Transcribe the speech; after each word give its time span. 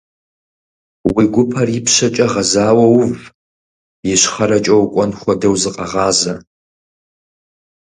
Уи 1.13 1.25
гупэр 1.33 1.67
ипщэкӀэ 1.77 2.27
гъэзауэ 2.31 2.85
ув, 3.01 3.19
ищхъэрэкӀэ 4.13 4.75
укӀуэн 4.83 5.11
хуэдэу 5.19 5.55
зыкъэгъазэ. 5.61 6.33